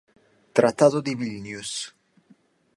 [0.51, 1.93] Trattato di Vilnius